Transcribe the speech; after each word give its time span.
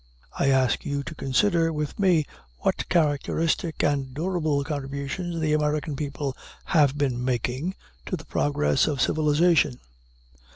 I 0.39 0.49
ask 0.49 0.83
you 0.83 1.03
to 1.03 1.13
consider 1.13 1.71
with 1.71 1.99
me 1.99 2.25
what 2.61 2.89
characteristic 2.89 3.83
and 3.83 4.15
durable 4.15 4.63
contributions 4.63 5.39
the 5.39 5.53
American 5.53 5.95
people 5.95 6.35
have 6.65 6.97
been 6.97 7.23
making 7.23 7.75
to 8.07 8.17
the 8.17 8.25
progress 8.25 8.87
of 8.87 8.99
civilization. 8.99 9.79